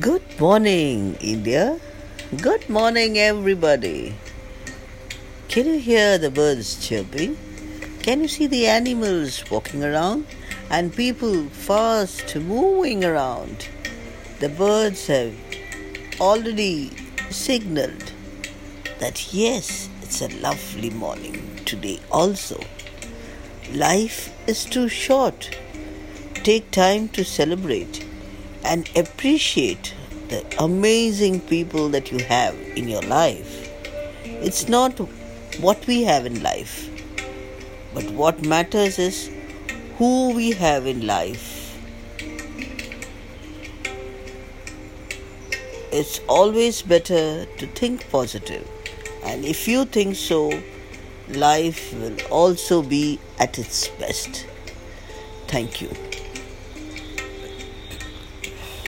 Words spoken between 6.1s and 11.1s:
the birds chirping? Can you see the animals walking around? And